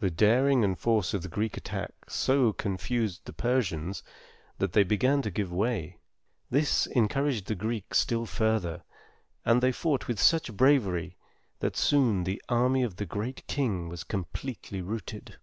[0.00, 4.02] The daring and force of the Greek attack so confused the Persians,
[4.56, 5.98] that they began to give way.
[6.48, 8.82] This encouraged the Greeks still further,
[9.44, 11.18] and they fought with such bravery
[11.60, 15.36] that soon the army of The Great King was completely routed.